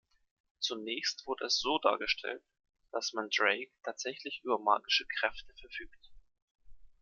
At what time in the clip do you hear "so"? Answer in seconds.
1.59-1.77